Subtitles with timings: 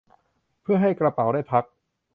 [0.61, 1.63] เพื่อให้กระเป๋าได้พัก